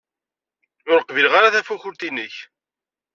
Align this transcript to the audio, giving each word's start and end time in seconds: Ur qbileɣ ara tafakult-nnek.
Ur 0.91 0.99
qbileɣ 1.07 1.33
ara 1.35 1.53
tafakult-nnek. 1.55 2.35